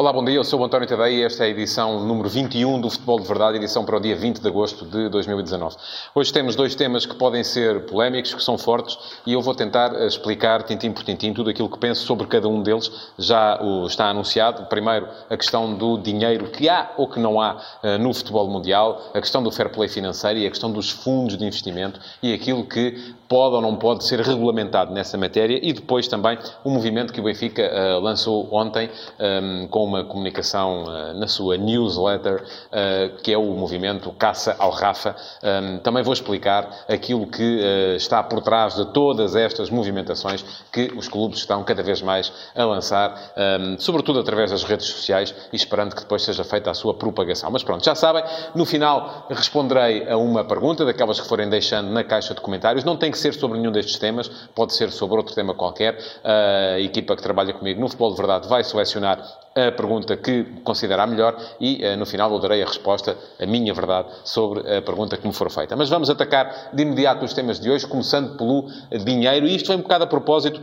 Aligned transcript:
Olá, 0.00 0.14
bom 0.14 0.24
dia. 0.24 0.36
Eu 0.36 0.44
sou 0.44 0.58
o 0.58 0.64
António 0.64 0.88
Tadeia 0.88 1.14
e 1.14 1.22
esta 1.24 1.44
é 1.44 1.48
a 1.48 1.50
edição 1.50 2.02
número 2.06 2.26
21 2.26 2.80
do 2.80 2.88
Futebol 2.88 3.20
de 3.20 3.28
Verdade, 3.28 3.58
edição 3.58 3.84
para 3.84 3.98
o 3.98 4.00
dia 4.00 4.16
20 4.16 4.40
de 4.40 4.48
agosto 4.48 4.86
de 4.86 5.10
2019. 5.10 5.76
Hoje 6.14 6.32
temos 6.32 6.56
dois 6.56 6.74
temas 6.74 7.04
que 7.04 7.14
podem 7.14 7.44
ser 7.44 7.84
polémicos, 7.84 8.32
que 8.32 8.42
são 8.42 8.56
fortes, 8.56 8.96
e 9.26 9.34
eu 9.34 9.42
vou 9.42 9.54
tentar 9.54 9.92
explicar, 10.06 10.62
tintim 10.62 10.90
por 10.90 11.04
tintim, 11.04 11.34
tudo 11.34 11.50
aquilo 11.50 11.68
que 11.68 11.78
penso 11.78 12.06
sobre 12.06 12.26
cada 12.28 12.48
um 12.48 12.62
deles. 12.62 12.90
Já 13.18 13.60
está 13.86 14.08
anunciado. 14.08 14.64
Primeiro, 14.70 15.06
a 15.28 15.36
questão 15.36 15.74
do 15.74 15.98
dinheiro 15.98 16.46
que 16.46 16.66
há 16.66 16.92
ou 16.96 17.06
que 17.06 17.20
não 17.20 17.38
há 17.38 17.56
uh, 17.84 17.98
no 17.98 18.14
futebol 18.14 18.48
mundial, 18.48 19.02
a 19.12 19.20
questão 19.20 19.42
do 19.42 19.50
fair 19.50 19.68
play 19.68 19.86
financeiro 19.90 20.38
e 20.38 20.46
a 20.46 20.48
questão 20.48 20.72
dos 20.72 20.88
fundos 20.88 21.36
de 21.36 21.44
investimento 21.44 22.00
e 22.22 22.32
aquilo 22.32 22.64
que 22.64 23.14
pode 23.28 23.54
ou 23.54 23.60
não 23.60 23.76
pode 23.76 24.02
ser 24.04 24.18
regulamentado 24.20 24.94
nessa 24.94 25.18
matéria, 25.18 25.60
e 25.62 25.72
depois 25.74 26.08
também 26.08 26.38
o 26.64 26.70
movimento 26.70 27.12
que 27.12 27.20
o 27.20 27.22
Benfica 27.22 27.62
uh, 27.62 28.00
lançou 28.00 28.48
ontem 28.50 28.90
ehm, 29.18 29.68
com 29.68 29.89
uma 29.90 30.04
comunicação 30.04 30.84
uh, 30.84 31.18
na 31.18 31.26
sua 31.26 31.56
newsletter, 31.56 32.42
uh, 32.42 33.16
que 33.22 33.32
é 33.32 33.38
o 33.38 33.44
movimento 33.54 34.10
Caça 34.12 34.54
ao 34.58 34.70
Rafa. 34.70 35.16
Um, 35.42 35.78
também 35.78 36.02
vou 36.02 36.12
explicar 36.12 36.84
aquilo 36.88 37.26
que 37.26 37.42
uh, 37.42 37.96
está 37.96 38.22
por 38.22 38.40
trás 38.40 38.76
de 38.76 38.86
todas 38.92 39.34
estas 39.34 39.68
movimentações 39.68 40.44
que 40.72 40.92
os 40.96 41.08
clubes 41.08 41.40
estão 41.40 41.64
cada 41.64 41.82
vez 41.82 42.00
mais 42.00 42.32
a 42.54 42.64
lançar, 42.64 43.32
um, 43.60 43.78
sobretudo 43.78 44.20
através 44.20 44.50
das 44.52 44.62
redes 44.62 44.86
sociais 44.86 45.34
e 45.52 45.56
esperando 45.56 45.94
que 45.94 46.02
depois 46.02 46.22
seja 46.22 46.44
feita 46.44 46.70
a 46.70 46.74
sua 46.74 46.94
propagação. 46.94 47.50
Mas 47.50 47.64
pronto, 47.64 47.84
já 47.84 47.94
sabem, 47.94 48.22
no 48.54 48.64
final 48.64 49.26
responderei 49.28 50.08
a 50.08 50.16
uma 50.16 50.44
pergunta 50.44 50.84
daquelas 50.84 51.20
que 51.20 51.26
forem 51.26 51.48
deixando 51.48 51.90
na 51.90 52.04
caixa 52.04 52.32
de 52.34 52.40
comentários. 52.40 52.84
Não 52.84 52.96
tem 52.96 53.10
que 53.10 53.18
ser 53.18 53.34
sobre 53.34 53.58
nenhum 53.58 53.72
destes 53.72 53.98
temas, 53.98 54.28
pode 54.54 54.72
ser 54.74 54.90
sobre 54.92 55.16
outro 55.16 55.34
tema 55.34 55.52
qualquer. 55.54 55.98
A 56.22 56.78
equipa 56.78 57.16
que 57.16 57.22
trabalha 57.22 57.52
comigo 57.52 57.80
no 57.80 57.88
Futebol 57.88 58.10
de 58.10 58.16
Verdade 58.16 58.48
vai 58.48 58.62
selecionar 58.62 59.20
a 59.54 59.72
pergunta 59.80 60.16
que 60.16 60.44
considerar 60.62 61.06
melhor 61.06 61.36
e, 61.60 61.82
eh, 61.84 61.96
no 61.96 62.04
final, 62.04 62.30
eu 62.32 62.38
darei 62.38 62.62
a 62.62 62.66
resposta, 62.66 63.16
a 63.40 63.46
minha 63.46 63.72
verdade, 63.72 64.08
sobre 64.24 64.60
a 64.60 64.82
pergunta 64.82 65.16
que 65.16 65.26
me 65.26 65.32
for 65.32 65.50
feita. 65.50 65.74
Mas 65.76 65.88
vamos 65.88 66.10
atacar 66.10 66.70
de 66.72 66.82
imediato 66.82 67.24
os 67.24 67.32
temas 67.32 67.58
de 67.58 67.70
hoje, 67.70 67.86
começando 67.86 68.36
pelo 68.36 68.68
dinheiro. 69.04 69.46
E 69.46 69.56
isto 69.56 69.66
foi 69.66 69.76
um 69.76 69.82
bocado 69.82 70.04
a 70.04 70.06
propósito 70.06 70.60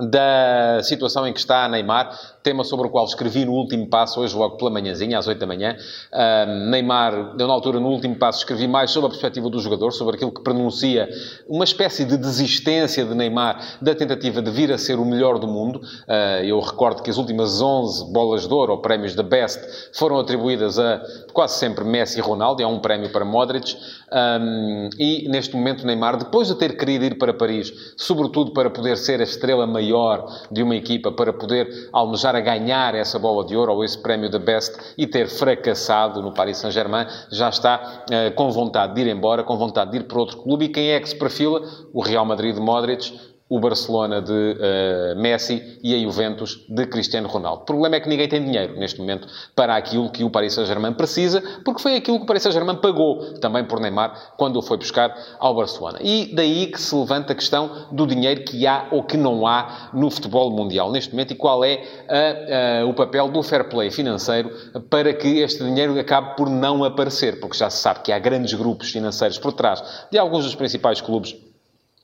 da 0.00 0.80
situação 0.82 1.26
em 1.26 1.32
que 1.32 1.40
está 1.40 1.64
a 1.64 1.68
Neymar, 1.68 2.16
tema 2.48 2.64
sobre 2.64 2.86
o 2.86 2.90
qual 2.90 3.04
escrevi 3.04 3.44
no 3.44 3.52
último 3.52 3.86
passo, 3.88 4.22
hoje 4.22 4.34
logo 4.34 4.56
pela 4.56 4.70
manhãzinha, 4.70 5.18
às 5.18 5.26
8 5.28 5.38
da 5.38 5.46
manhã. 5.46 5.76
Um, 6.10 6.70
Neymar, 6.70 7.34
eu 7.38 7.46
na 7.46 7.52
altura, 7.52 7.78
no 7.78 7.88
último 7.88 8.16
passo, 8.16 8.38
escrevi 8.38 8.66
mais 8.66 8.90
sobre 8.90 9.08
a 9.08 9.10
perspectiva 9.10 9.50
do 9.50 9.60
jogador, 9.60 9.92
sobre 9.92 10.16
aquilo 10.16 10.32
que 10.32 10.42
pronuncia 10.42 11.06
uma 11.46 11.64
espécie 11.64 12.06
de 12.06 12.16
desistência 12.16 13.04
de 13.04 13.14
Neymar 13.14 13.76
da 13.82 13.94
tentativa 13.94 14.40
de 14.40 14.50
vir 14.50 14.72
a 14.72 14.78
ser 14.78 14.98
o 14.98 15.04
melhor 15.04 15.38
do 15.38 15.46
mundo. 15.46 15.78
Uh, 16.08 16.42
eu 16.42 16.58
recordo 16.58 17.02
que 17.02 17.10
as 17.10 17.18
últimas 17.18 17.60
11 17.60 18.10
bolas 18.14 18.48
de 18.48 18.54
ouro, 18.54 18.72
ou 18.72 18.78
prémios 18.78 19.14
da 19.14 19.22
Best, 19.22 19.60
foram 19.92 20.18
atribuídas 20.18 20.78
a 20.78 21.02
quase 21.34 21.58
sempre 21.58 21.84
Messi 21.84 22.18
e 22.18 22.22
Ronaldo, 22.22 22.62
e 22.62 22.64
há 22.64 22.68
um 22.68 22.78
prémio 22.78 23.10
para 23.12 23.26
Modric. 23.26 23.76
Um, 24.10 24.88
e 24.98 25.28
neste 25.28 25.54
momento 25.54 25.84
Neymar, 25.86 26.16
depois 26.16 26.48
de 26.48 26.54
ter 26.54 26.78
querido 26.78 27.04
ir 27.04 27.18
para 27.18 27.34
Paris, 27.34 27.92
sobretudo 27.94 28.52
para 28.52 28.70
poder 28.70 28.96
ser 28.96 29.20
a 29.20 29.24
estrela 29.24 29.66
maior 29.66 30.26
de 30.50 30.62
uma 30.62 30.74
equipa, 30.74 31.12
para 31.12 31.30
poder 31.30 31.90
almejar 31.92 32.34
a 32.34 32.37
ganhar 32.40 32.94
essa 32.94 33.18
bola 33.18 33.44
de 33.44 33.56
ouro 33.56 33.72
ou 33.72 33.84
esse 33.84 33.98
prémio 33.98 34.30
da 34.30 34.38
Best 34.38 34.94
e 34.96 35.06
ter 35.06 35.28
fracassado 35.28 36.22
no 36.22 36.32
Paris 36.32 36.58
Saint-Germain, 36.58 37.06
já 37.30 37.48
está 37.48 38.04
uh, 38.10 38.34
com 38.34 38.50
vontade 38.50 38.94
de 38.94 39.02
ir 39.02 39.06
embora, 39.08 39.42
com 39.42 39.56
vontade 39.56 39.90
de 39.92 39.98
ir 39.98 40.04
para 40.04 40.18
outro 40.18 40.38
clube. 40.38 40.66
E 40.66 40.68
quem 40.68 40.90
é 40.90 41.00
que 41.00 41.08
se 41.08 41.16
perfila? 41.16 41.62
O 41.92 42.02
Real 42.02 42.24
Madrid 42.24 42.54
de 42.54 42.60
Modric, 42.60 43.12
o 43.48 43.58
Barcelona 43.58 44.20
de 44.20 44.32
uh, 44.32 45.20
Messi 45.20 45.78
e 45.82 45.94
a 45.94 45.98
Juventus 45.98 46.64
de 46.68 46.86
Cristiano 46.86 47.28
Ronaldo. 47.28 47.62
O 47.62 47.64
problema 47.64 47.96
é 47.96 48.00
que 48.00 48.08
ninguém 48.08 48.28
tem 48.28 48.44
dinheiro 48.44 48.78
neste 48.78 49.00
momento 49.00 49.26
para 49.54 49.74
aquilo 49.74 50.10
que 50.10 50.22
o 50.22 50.30
Paris 50.30 50.52
Saint-Germain 50.52 50.92
precisa, 50.92 51.42
porque 51.64 51.80
foi 51.80 51.96
aquilo 51.96 52.18
que 52.18 52.24
o 52.24 52.26
Paris 52.26 52.42
Saint-Germain 52.42 52.76
pagou 52.76 53.34
também 53.40 53.64
por 53.64 53.80
Neymar 53.80 54.34
quando 54.36 54.56
o 54.56 54.62
foi 54.62 54.76
buscar 54.76 55.16
ao 55.38 55.54
Barcelona. 55.54 55.98
E 56.02 56.34
daí 56.34 56.66
que 56.66 56.80
se 56.80 56.94
levanta 56.94 57.32
a 57.32 57.36
questão 57.36 57.86
do 57.90 58.06
dinheiro 58.06 58.44
que 58.44 58.66
há 58.66 58.88
ou 58.90 59.02
que 59.02 59.16
não 59.16 59.46
há 59.46 59.90
no 59.94 60.10
futebol 60.10 60.50
mundial 60.50 60.92
neste 60.92 61.12
momento 61.12 61.32
e 61.32 61.34
qual 61.34 61.64
é 61.64 61.82
a, 62.08 62.82
a, 62.82 62.86
o 62.86 62.92
papel 62.92 63.28
do 63.28 63.42
fair 63.42 63.68
play 63.68 63.90
financeiro 63.90 64.50
para 64.90 65.12
que 65.14 65.38
este 65.38 65.64
dinheiro 65.64 65.98
acabe 65.98 66.36
por 66.36 66.50
não 66.50 66.84
aparecer, 66.84 67.40
porque 67.40 67.56
já 67.56 67.70
se 67.70 67.78
sabe 67.78 68.00
que 68.00 68.12
há 68.12 68.18
grandes 68.18 68.52
grupos 68.52 68.90
financeiros 68.90 69.38
por 69.38 69.52
trás 69.52 69.82
de 70.10 70.18
alguns 70.18 70.44
dos 70.44 70.54
principais 70.54 71.00
clubes 71.00 71.34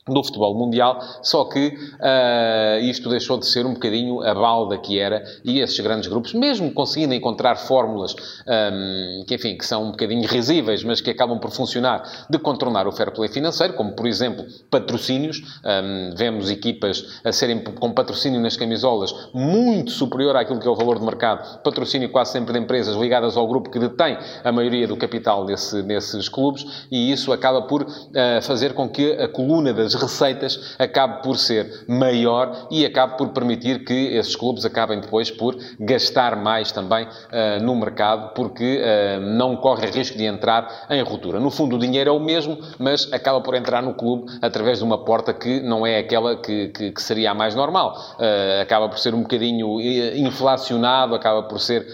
do 0.07 0.23
futebol 0.23 0.55
mundial, 0.55 1.01
só 1.23 1.45
que 1.45 1.69
uh, 1.69 2.85
isto 2.85 3.09
deixou 3.09 3.39
de 3.39 3.47
ser 3.47 3.65
um 3.65 3.73
bocadinho 3.73 4.21
a 4.23 4.35
balda 4.35 4.77
que 4.77 4.99
era 4.99 5.25
e 5.43 5.61
esses 5.61 5.79
grandes 5.81 6.09
grupos, 6.09 6.35
mesmo 6.35 6.71
conseguindo 6.73 7.15
encontrar 7.15 7.57
fórmulas 7.57 8.15
um, 8.15 9.25
que, 9.27 9.35
enfim, 9.35 9.57
que 9.57 9.65
são 9.65 9.85
um 9.85 9.91
bocadinho 9.93 10.29
risíveis, 10.29 10.85
mas 10.85 11.01
que 11.01 11.11
acabam 11.11 11.39
por 11.39 11.51
funcionar 11.51 12.27
de 12.29 12.39
contornar 12.39 12.87
o 12.87 12.93
fair 12.93 13.13
play 13.13 13.31
financeiro, 13.31 13.73
como, 13.73 13.93
por 13.93 14.07
exemplo, 14.07 14.45
patrocínios. 14.71 15.43
Um, 15.65 16.15
vemos 16.15 16.51
equipas 16.51 17.21
a 17.25 17.33
serem 17.33 17.63
com 17.63 17.93
patrocínio 17.93 18.41
nas 18.41 18.57
camisolas 18.57 19.15
muito 19.33 19.91
superior 19.91 20.37
àquilo 20.37 20.61
que 20.61 20.69
é 20.69 20.71
o 20.71 20.75
valor 20.75 20.99
de 20.99 21.05
mercado. 21.05 21.63
Patrocínio 21.63 22.11
quase 22.11 22.33
sempre 22.33 22.53
de 22.53 22.59
empresas 22.59 22.97
ligadas 22.97 23.37
ao 23.37 23.47
grupo 23.49 23.71
que 23.71 23.79
detém 23.79 24.19
a 24.43 24.53
maioria 24.53 24.87
do 24.87 24.97
capital 24.97 25.47
desse, 25.47 25.83
desses 25.83 26.29
clubes 26.29 26.87
e 26.91 27.11
isso 27.11 27.33
acaba 27.33 27.63
por 27.63 27.83
uh, 27.83 27.89
fazer 28.43 28.75
com 28.75 28.89
que 28.89 29.13
a 29.13 29.29
coluna 29.29 29.73
das 29.73 29.94
receitas 29.95 30.77
acabe 30.79 31.23
por 31.23 31.39
ser 31.39 31.85
maior 31.89 32.69
e 32.71 32.85
acabe 32.85 33.17
por 33.17 33.29
permitir 33.31 33.85
que 33.85 34.15
esses 34.17 34.37
clubes 34.37 34.65
acabem 34.65 35.01
depois 35.01 35.31
por 35.31 35.57
gastar 35.79 36.37
mais 36.37 36.73
também 36.73 37.07
uh, 37.07 37.63
no 37.63 37.75
mercado, 37.75 38.33
porque 38.35 38.81
uh, 38.81 39.21
não 39.21 39.57
corre 39.57 39.87
risco 39.87 40.17
de 40.17 40.25
entrar 40.25 40.87
em 40.91 41.03
ruptura. 41.03 41.41
No 41.41 41.51
fundo, 41.51 41.77
o 41.77 41.79
dinheiro 41.79 42.11
é 42.11 42.13
o 42.13 42.21
mesmo, 42.21 42.59
mas 42.79 43.13
acaba 43.13 43.41
por 43.41 43.55
entrar 43.55 43.83
no 43.83 43.95
clube 43.95 44.31
através 44.41 44.79
de 44.79 44.85
uma 44.85 45.05
porta 45.05 45.33
que 45.33 45.61
não 45.61 45.87
é 45.87 45.99
aquela 45.99 46.37
que, 46.37 46.69
que, 46.69 46.93
que 46.93 47.03
seria 47.03 47.31
a 47.31 47.35
mais 47.35 47.55
normal. 47.55 48.17
Uh, 48.19 48.63
acaba 48.63 48.89
por 48.89 48.99
ser 48.99 49.15
um 49.15 49.23
bocadinho 49.23 49.81
inflacionado, 50.15 51.15
acaba 51.15 51.43
por 51.45 51.61
ser 51.61 51.87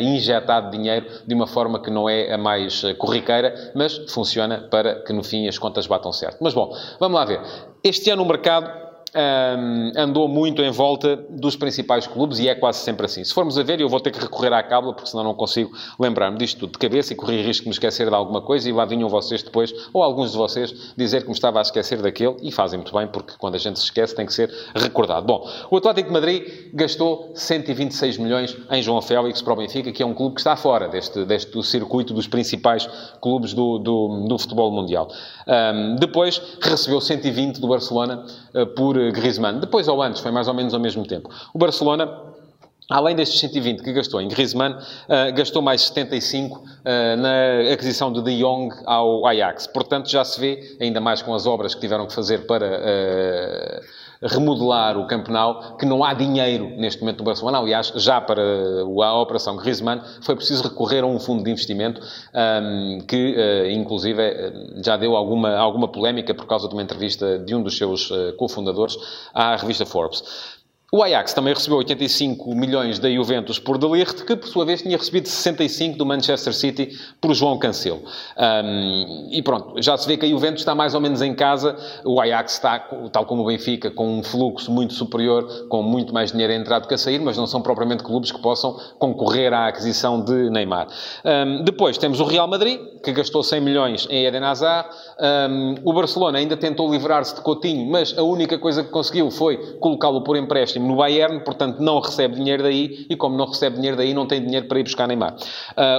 injetado 0.00 0.70
dinheiro 0.70 1.06
de 1.26 1.34
uma 1.34 1.46
forma 1.46 1.80
que 1.80 1.90
não 1.90 2.08
é 2.08 2.32
a 2.32 2.38
mais 2.38 2.82
corriqueira, 2.98 3.72
mas 3.74 3.96
funciona 4.08 4.66
para 4.70 4.96
que 5.02 5.12
no 5.12 5.22
fim 5.22 5.46
as 5.48 5.58
contas 5.58 5.86
batam 5.86 6.12
certo. 6.12 6.38
Mas 6.40 6.54
bom, 6.54 6.74
Vamos 6.98 7.05
lá 7.14 7.24
ver. 7.24 7.40
Este 7.82 8.10
ano 8.10 8.22
o 8.22 8.26
mercado 8.26 8.85
um, 9.16 9.92
andou 9.96 10.28
muito 10.28 10.60
em 10.60 10.70
volta 10.70 11.16
dos 11.30 11.56
principais 11.56 12.06
clubes 12.06 12.38
e 12.38 12.48
é 12.48 12.54
quase 12.54 12.80
sempre 12.80 13.06
assim. 13.06 13.24
Se 13.24 13.32
formos 13.32 13.58
a 13.58 13.62
ver, 13.62 13.80
eu 13.80 13.88
vou 13.88 13.98
ter 13.98 14.10
que 14.10 14.20
recorrer 14.20 14.52
à 14.52 14.62
cábula, 14.62 14.94
porque 14.94 15.08
senão 15.08 15.24
não 15.24 15.34
consigo 15.34 15.70
lembrar-me 15.98 16.36
disto 16.36 16.58
tudo 16.60 16.72
de 16.72 16.78
cabeça 16.78 17.12
e 17.12 17.16
correr 17.16 17.42
risco 17.42 17.62
de 17.62 17.68
me 17.68 17.72
esquecer 17.72 18.08
de 18.08 18.14
alguma 18.14 18.42
coisa 18.42 18.68
e 18.68 18.72
lá 18.72 18.84
vinham 18.84 19.08
vocês 19.08 19.42
depois, 19.42 19.72
ou 19.92 20.02
alguns 20.02 20.32
de 20.32 20.36
vocês, 20.36 20.92
dizer 20.96 21.22
que 21.22 21.28
me 21.28 21.34
estava 21.34 21.58
a 21.58 21.62
esquecer 21.62 22.02
daquele 22.02 22.36
e 22.42 22.52
fazem 22.52 22.78
muito 22.78 22.94
bem, 22.94 23.06
porque 23.06 23.32
quando 23.38 23.54
a 23.54 23.58
gente 23.58 23.78
se 23.78 23.86
esquece 23.86 24.14
tem 24.14 24.26
que 24.26 24.34
ser 24.34 24.52
recordado. 24.74 25.26
Bom, 25.26 25.48
o 25.70 25.76
Atlético 25.76 26.08
de 26.08 26.12
Madrid 26.12 26.70
gastou 26.74 27.32
126 27.34 28.18
milhões 28.18 28.56
em 28.70 28.82
João 28.82 29.00
Félix 29.00 29.40
para 29.40 29.54
o 29.54 29.56
Benfica, 29.56 29.90
que 29.92 30.02
é 30.02 30.06
um 30.06 30.12
clube 30.12 30.34
que 30.34 30.40
está 30.40 30.56
fora 30.56 30.88
deste, 30.88 31.24
deste 31.24 31.52
do 31.52 31.62
circuito 31.62 32.12
dos 32.12 32.26
principais 32.26 32.86
clubes 33.20 33.54
do, 33.54 33.78
do, 33.78 34.26
do 34.28 34.38
futebol 34.38 34.70
mundial. 34.70 35.08
Um, 35.46 35.96
depois 35.96 36.40
recebeu 36.60 37.00
120 37.00 37.60
do 37.60 37.68
Barcelona 37.68 38.26
uh, 38.54 38.66
por 38.66 39.05
Griezmann. 39.12 39.60
Depois 39.60 39.88
ou 39.88 40.02
antes, 40.02 40.20
foi 40.20 40.30
mais 40.30 40.48
ou 40.48 40.54
menos 40.54 40.74
ao 40.74 40.80
mesmo 40.80 41.06
tempo. 41.06 41.30
O 41.54 41.58
Barcelona 41.58 42.26
Além 42.88 43.16
destes 43.16 43.40
120 43.40 43.82
que 43.82 43.92
gastou 43.92 44.20
em 44.20 44.28
Griezmann, 44.28 44.74
uh, 44.74 45.34
gastou 45.34 45.60
mais 45.60 45.82
75 45.82 46.56
uh, 46.56 46.62
na 47.16 47.72
aquisição 47.72 48.12
de 48.12 48.22
De 48.22 48.38
Jong 48.38 48.72
ao 48.84 49.26
Ajax. 49.26 49.66
Portanto, 49.66 50.08
já 50.08 50.24
se 50.24 50.38
vê, 50.38 50.76
ainda 50.80 51.00
mais 51.00 51.20
com 51.20 51.34
as 51.34 51.46
obras 51.46 51.74
que 51.74 51.80
tiveram 51.80 52.06
que 52.06 52.12
fazer 52.12 52.46
para 52.46 52.64
uh, 52.64 53.80
remodelar 54.22 54.96
o 54.96 55.06
campeonato, 55.06 55.76
que 55.76 55.86
não 55.86 56.02
há 56.02 56.14
dinheiro 56.14 56.70
neste 56.76 57.00
momento 57.00 57.18
no 57.18 57.24
Barcelona. 57.24 57.58
Aliás, 57.58 57.92
já 57.96 58.20
para 58.20 58.42
a 58.42 59.20
operação 59.20 59.56
Griezmann 59.56 60.00
foi 60.22 60.34
preciso 60.36 60.62
recorrer 60.62 61.02
a 61.02 61.06
um 61.06 61.18
fundo 61.18 61.42
de 61.44 61.50
investimento 61.50 62.00
um, 62.34 63.00
que, 63.06 63.70
inclusive, 63.72 64.22
já 64.84 64.96
deu 64.96 65.16
alguma, 65.16 65.56
alguma 65.56 65.88
polémica 65.88 66.34
por 66.34 66.46
causa 66.46 66.68
de 66.68 66.74
uma 66.74 66.82
entrevista 66.82 67.38
de 67.38 67.54
um 67.54 67.62
dos 67.62 67.76
seus 67.76 68.10
cofundadores 68.36 68.96
à 69.34 69.56
revista 69.56 69.84
Forbes. 69.84 70.22
O 70.92 71.02
Ajax 71.02 71.34
também 71.34 71.52
recebeu 71.52 71.78
85 71.78 72.54
milhões 72.54 73.00
da 73.00 73.10
Juventus 73.10 73.58
por 73.58 73.76
De 73.76 73.88
Ligt, 73.88 74.24
que 74.24 74.36
por 74.36 74.46
sua 74.46 74.64
vez 74.64 74.82
tinha 74.82 74.96
recebido 74.96 75.26
65 75.26 75.98
do 75.98 76.06
Manchester 76.06 76.54
City 76.54 76.96
por 77.20 77.34
João 77.34 77.58
Cancelo. 77.58 78.02
Um, 78.38 79.28
e 79.32 79.42
pronto, 79.42 79.82
já 79.82 79.96
se 79.96 80.06
vê 80.06 80.16
que 80.16 80.24
a 80.24 80.28
Juventus 80.28 80.60
está 80.60 80.76
mais 80.76 80.94
ou 80.94 81.00
menos 81.00 81.20
em 81.22 81.34
casa. 81.34 81.76
O 82.04 82.20
Ajax 82.20 82.52
está, 82.52 82.78
tal 83.10 83.26
como 83.26 83.42
o 83.42 83.46
Benfica, 83.46 83.90
com 83.90 84.18
um 84.18 84.22
fluxo 84.22 84.70
muito 84.70 84.94
superior, 84.94 85.66
com 85.68 85.82
muito 85.82 86.14
mais 86.14 86.30
dinheiro 86.30 86.52
a 86.52 86.56
entrar 86.56 86.78
do 86.78 86.86
que 86.86 86.94
a 86.94 86.98
sair, 86.98 87.18
mas 87.18 87.36
não 87.36 87.48
são 87.48 87.60
propriamente 87.60 88.04
clubes 88.04 88.30
que 88.30 88.40
possam 88.40 88.78
concorrer 89.00 89.52
à 89.52 89.66
aquisição 89.66 90.22
de 90.22 90.50
Neymar. 90.50 90.86
Um, 91.24 91.64
depois 91.64 91.98
temos 91.98 92.20
o 92.20 92.24
Real 92.24 92.46
Madrid, 92.46 92.78
que 93.02 93.10
gastou 93.10 93.42
100 93.42 93.60
milhões 93.60 94.06
em 94.08 94.24
Eden 94.24 94.44
Hazard. 94.44 94.88
Um, 95.50 95.74
o 95.84 95.92
Barcelona 95.92 96.38
ainda 96.38 96.56
tentou 96.56 96.88
livrar-se 96.88 97.34
de 97.34 97.40
Coutinho, 97.40 97.90
mas 97.90 98.16
a 98.16 98.22
única 98.22 98.56
coisa 98.56 98.84
que 98.84 98.90
conseguiu 98.90 99.32
foi 99.32 99.56
colocá-lo 99.80 100.22
por 100.22 100.36
empréstimo 100.36 100.75
no 100.84 100.96
Bayern, 100.96 101.40
portanto 101.40 101.80
não 101.80 102.00
recebe 102.00 102.36
dinheiro 102.36 102.62
daí 102.62 103.06
e 103.08 103.16
como 103.16 103.36
não 103.36 103.46
recebe 103.46 103.76
dinheiro 103.76 103.96
daí 103.96 104.12
não 104.12 104.26
tem 104.26 104.42
dinheiro 104.42 104.66
para 104.66 104.78
ir 104.78 104.82
buscar 104.82 105.06
Neymar. 105.06 105.36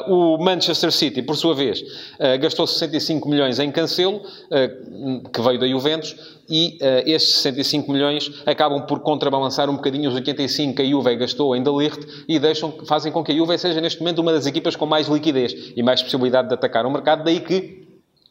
Uh, 0.07 0.13
o 0.13 0.37
Manchester 0.37 0.91
City, 0.91 1.21
por 1.21 1.35
sua 1.35 1.55
vez, 1.55 1.81
uh, 1.81 2.39
gastou 2.39 2.67
65 2.67 3.27
milhões 3.29 3.59
em 3.59 3.71
Cancelo, 3.71 4.17
uh, 4.17 5.29
que 5.29 5.41
veio 5.41 5.59
da 5.59 5.67
Juventus, 5.67 6.15
e 6.49 6.77
uh, 6.81 7.09
estes 7.09 7.35
65 7.35 7.91
milhões 7.91 8.31
acabam 8.45 8.85
por 8.85 8.99
contrabalançar 9.01 9.69
um 9.69 9.75
bocadinho 9.75 10.09
os 10.09 10.15
85 10.15 10.75
que 10.75 10.81
a 10.81 10.85
Juve 10.85 11.15
gastou 11.15 11.55
em 11.55 11.63
Ligt 11.63 12.25
e 12.27 12.39
deixam, 12.39 12.71
fazem 12.85 13.11
com 13.11 13.23
que 13.23 13.31
a 13.31 13.35
Juve 13.35 13.57
seja 13.57 13.81
neste 13.81 13.99
momento 13.99 14.19
uma 14.19 14.31
das 14.31 14.45
equipas 14.45 14.75
com 14.75 14.85
mais 14.85 15.07
liquidez 15.07 15.73
e 15.75 15.83
mais 15.83 16.01
possibilidade 16.01 16.47
de 16.47 16.53
atacar 16.53 16.85
o 16.85 16.91
mercado, 16.91 17.23
daí 17.23 17.39
que 17.39 17.87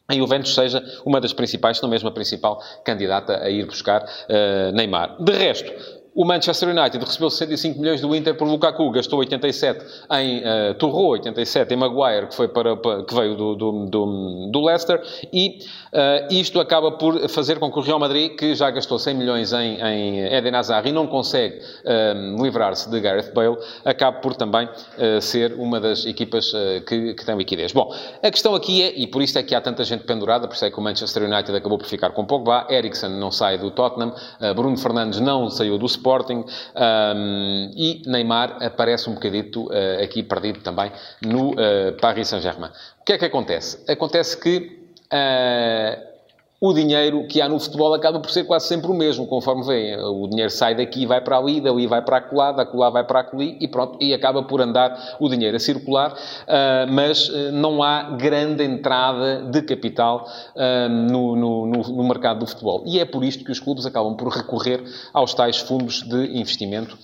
a 0.07 0.15
Juventus 0.15 0.55
seja 0.55 0.81
uma 1.05 1.19
das 1.19 1.33
principais, 1.33 1.77
se 1.77 1.83
não 1.83 1.89
mesmo 1.89 2.07
a 2.07 2.11
principal 2.11 2.63
candidata 2.85 3.43
a 3.43 3.49
ir 3.49 3.65
buscar 3.65 4.03
uh, 4.03 4.71
Neymar. 4.73 5.21
De 5.21 5.33
resto, 5.33 5.69
o 6.17 6.25
Manchester 6.25 6.69
United 6.69 7.05
recebeu 7.05 7.29
65 7.29 7.79
milhões 7.79 8.01
do 8.01 8.15
Inter 8.15 8.33
por 8.33 8.47
Lukaku, 8.47 8.89
gastou 8.89 9.19
87 9.19 9.85
em 10.13 10.39
uh, 10.39 10.73
torrou 10.73 11.09
87 11.09 11.71
em 11.71 11.77
Maguire, 11.77 12.25
que, 12.25 12.35
foi 12.35 12.47
para, 12.47 12.75
que 12.75 13.13
veio 13.13 13.35
do, 13.35 13.55
do, 13.55 13.85
do, 13.85 14.49
do 14.51 14.65
Leicester, 14.65 14.99
e 15.31 15.59
uh, 15.93 16.33
isto 16.33 16.59
acaba 16.59 16.91
por 16.93 17.29
fazer 17.29 17.59
com 17.59 17.71
que 17.71 17.77
o 17.77 17.83
Real 17.83 17.99
Madrid, 17.99 18.35
que 18.35 18.55
já 18.55 18.71
gastou 18.71 18.97
100 18.97 19.13
milhões 19.13 19.53
em, 19.53 19.79
em 19.79 20.33
Eden 20.33 20.55
Hazard 20.55 20.89
e 20.89 20.91
não 20.91 21.05
consegue 21.05 21.59
uh, 21.59 22.41
livrar-se 22.41 22.89
de 22.89 22.99
Gareth 22.99 23.31
Bale, 23.31 23.57
acabe 23.85 24.19
por 24.19 24.35
também 24.35 24.67
uh, 24.67 25.21
ser 25.21 25.53
uma 25.53 25.79
das 25.79 26.03
equipas 26.03 26.51
que, 26.87 27.13
que 27.13 27.25
tem 27.25 27.37
liquidez. 27.37 27.71
Bom, 27.73 27.93
a 28.23 28.31
questão 28.31 28.55
aqui 28.55 28.81
é, 28.81 28.91
e 28.97 29.05
por 29.05 29.21
isso 29.21 29.37
é 29.37 29.43
que 29.43 29.53
há 29.53 29.61
tanta 29.61 29.83
gente 29.83 30.03
pendurada, 30.03 30.47
por 30.47 30.55
isso 30.55 30.65
é 30.65 30.71
que 30.71 30.79
o 30.79 30.81
Manchester 30.81 31.23
United 31.31 31.55
acabou 31.55 31.77
por 31.77 31.85
ficar 31.85 32.09
com 32.09 32.25
Pogba, 32.25 32.65
Eriksen 32.71 33.11
não 33.11 33.29
sai 33.29 33.59
do 33.59 33.69
Tottenham, 33.69 34.15
Bruno 34.55 34.77
Fernandes 34.77 35.19
não 35.19 35.47
saiu 35.49 35.77
do 35.77 35.85
Sport, 35.85 36.06
Sporting 36.07 36.45
um, 36.75 37.71
e 37.75 38.01
Neymar 38.05 38.63
aparece 38.63 39.09
um 39.09 39.13
bocadito 39.13 39.65
uh, 39.65 40.03
aqui 40.03 40.23
perdido 40.23 40.59
também 40.61 40.91
no 41.21 41.51
uh, 41.51 41.93
Paris 41.99 42.29
Saint-Germain. 42.29 42.71
O 43.01 43.03
que 43.03 43.13
é 43.13 43.17
que 43.17 43.25
acontece? 43.25 43.83
Acontece 43.91 44.37
que 44.37 44.79
uh, 45.11 46.16
o 46.59 46.73
dinheiro 46.73 47.27
que 47.27 47.39
há 47.39 47.47
no 47.47 47.59
futebol 47.59 47.93
acaba 47.93 48.19
por 48.19 48.31
ser 48.31 48.43
quase 48.43 48.67
sempre 48.67 48.89
o 48.89 48.93
mesmo, 48.93 49.27
conforme 49.27 49.63
vem. 49.63 49.95
O 49.95 50.27
dinheiro 50.27 50.49
sai 50.49 50.73
daqui 50.73 51.03
e 51.03 51.05
vai 51.05 51.21
para 51.21 51.37
ali, 51.37 51.61
dali 51.61 51.85
vai 51.85 52.01
para 52.01 52.17
acolá, 52.17 52.51
da 52.51 52.63
vai 52.89 53.03
para 53.03 53.19
acolhi 53.19 53.57
e 53.61 53.67
pronto, 53.67 53.97
e 54.01 54.11
acaba 54.11 54.41
por 54.41 54.59
andar 54.59 55.17
o 55.19 55.29
dinheiro 55.29 55.55
a 55.55 55.59
circular, 55.59 56.13
uh, 56.13 56.91
mas 56.91 57.29
uh, 57.29 57.51
não 57.51 57.83
há 57.83 58.09
grande 58.17 58.63
entrada 58.63 59.43
de 59.43 59.61
capital 59.61 60.27
uh, 60.55 60.89
no, 60.89 61.35
no, 61.35 61.65
no, 61.67 62.03
mercado 62.03 62.39
do 62.39 62.47
futebol. 62.47 62.83
E 62.87 62.99
é 62.99 63.05
por 63.05 63.23
isto 63.23 63.43
que 63.43 63.51
os 63.51 63.59
clubes 63.59 63.85
acabam 63.85 64.15
por 64.15 64.29
recorrer 64.29 64.83
aos 65.13 65.35
tais 65.35 65.57
fundos 65.57 66.01
de 66.01 66.39
investimento 66.39 66.97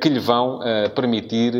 que 0.00 0.08
lhe 0.08 0.20
vão 0.20 0.60
permitir 0.94 1.52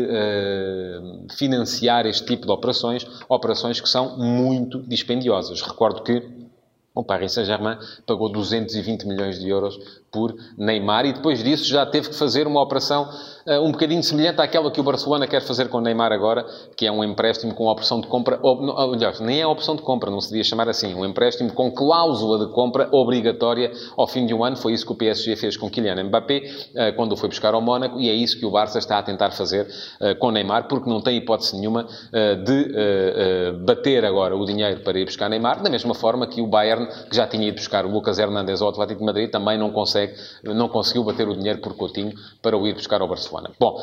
financiar 1.37 2.05
este 2.05 2.25
tipo 2.25 2.45
de 2.45 2.51
operações, 2.53 3.05
operações 3.27 3.81
que 3.81 3.89
são 3.89 4.17
muito 4.17 4.81
dispendiosas. 4.83 5.61
Recordo 5.61 6.03
que 6.03 6.42
o 6.95 7.03
Paris 7.03 7.33
Saint-Germain 7.33 7.77
pagou 8.05 8.29
220 8.31 9.07
milhões 9.07 9.39
de 9.39 9.49
euros 9.49 9.79
por 10.13 10.35
Neymar 10.55 11.07
e 11.07 11.13
depois 11.13 11.43
disso 11.43 11.67
já 11.67 11.83
teve 11.85 12.09
que 12.09 12.15
fazer 12.15 12.45
uma 12.45 12.61
operação 12.61 13.09
uh, 13.47 13.61
um 13.61 13.71
bocadinho 13.71 14.03
semelhante 14.03 14.39
àquela 14.39 14.69
que 14.69 14.79
o 14.79 14.83
Barcelona 14.83 15.25
quer 15.25 15.41
fazer 15.41 15.69
com 15.69 15.81
Neymar 15.81 16.11
agora, 16.11 16.45
que 16.77 16.85
é 16.85 16.91
um 16.91 17.03
empréstimo 17.03 17.53
com 17.55 17.65
opção 17.65 17.99
de 17.99 18.07
compra, 18.07 18.39
ou, 18.43 18.77
aliás, 18.93 19.19
nem 19.19 19.41
é 19.41 19.47
opção 19.47 19.75
de 19.75 19.81
compra, 19.81 20.11
não 20.11 20.21
se 20.21 20.29
devia 20.29 20.43
chamar 20.43 20.69
assim, 20.69 20.93
um 20.93 21.03
empréstimo 21.03 21.51
com 21.51 21.71
cláusula 21.71 22.45
de 22.45 22.53
compra 22.53 22.87
obrigatória 22.91 23.71
ao 23.97 24.07
fim 24.07 24.27
de 24.27 24.33
um 24.35 24.43
ano. 24.43 24.55
Foi 24.55 24.73
isso 24.73 24.85
que 24.85 24.91
o 24.91 24.95
PSG 24.95 25.35
fez 25.35 25.57
com 25.57 25.69
Kylian 25.69 26.03
Mbappé 26.03 26.37
uh, 26.37 26.95
quando 26.95 27.13
o 27.13 27.17
foi 27.17 27.29
buscar 27.29 27.55
ao 27.55 27.61
Mónaco 27.61 27.99
e 27.99 28.09
é 28.09 28.13
isso 28.13 28.37
que 28.37 28.45
o 28.45 28.51
Barça 28.51 28.77
está 28.77 28.99
a 28.99 29.03
tentar 29.03 29.31
fazer 29.31 29.65
uh, 29.99 30.15
com 30.19 30.29
Neymar, 30.29 30.67
porque 30.67 30.87
não 30.87 31.01
tem 31.01 31.17
hipótese 31.17 31.55
nenhuma 31.57 31.87
de 32.45 33.53
bater 33.65 34.05
agora 34.05 34.35
o 34.35 34.45
dinheiro 34.45 34.81
para 34.81 34.99
ir 34.99 35.05
buscar 35.05 35.29
Neymar, 35.29 35.61
da 35.61 35.69
mesma 35.69 35.93
forma 35.93 36.27
que 36.27 36.41
o 36.41 36.47
Bayern, 36.47 36.82
que 36.87 37.15
já 37.15 37.27
tinha 37.27 37.47
ido 37.47 37.55
buscar 37.55 37.85
o 37.85 37.89
Lucas 37.89 38.19
Hernandes 38.19 38.61
ao 38.61 38.69
Atlético 38.69 38.99
de 38.99 39.05
Madrid, 39.05 39.29
também 39.29 39.57
não 39.57 39.71
consegue 39.71 40.15
não 40.43 40.67
conseguiu 40.67 41.03
bater 41.03 41.27
o 41.27 41.35
dinheiro 41.35 41.59
por 41.59 41.75
Coutinho 41.75 42.13
para 42.41 42.57
o 42.57 42.67
ir 42.67 42.73
buscar 42.73 43.01
ao 43.01 43.07
Barcelona. 43.07 43.51
Bom, 43.59 43.81